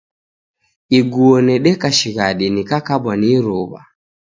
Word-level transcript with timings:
Iguo 0.99 1.35
nedeka 1.45 1.87
shighadi 1.97 2.45
nikikabwa 2.49 3.11
ni 3.19 3.27
iruw'a 3.35 3.81